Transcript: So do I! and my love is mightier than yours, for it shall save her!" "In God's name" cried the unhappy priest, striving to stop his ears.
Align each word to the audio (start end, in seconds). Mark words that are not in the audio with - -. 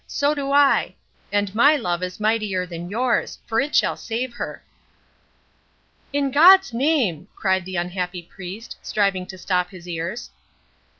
So 0.07 0.33
do 0.33 0.51
I! 0.51 0.95
and 1.31 1.53
my 1.53 1.75
love 1.75 2.01
is 2.01 2.19
mightier 2.19 2.65
than 2.65 2.89
yours, 2.89 3.37
for 3.45 3.61
it 3.61 3.75
shall 3.75 3.95
save 3.95 4.33
her!" 4.33 4.63
"In 6.11 6.31
God's 6.31 6.73
name" 6.73 7.27
cried 7.35 7.65
the 7.65 7.75
unhappy 7.75 8.23
priest, 8.23 8.77
striving 8.81 9.27
to 9.27 9.37
stop 9.37 9.69
his 9.69 9.87
ears. 9.87 10.31